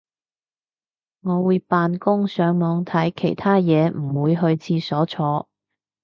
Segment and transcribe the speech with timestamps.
[1.19, 5.47] 我會扮工上網睇其他嘢唔會去廁所坐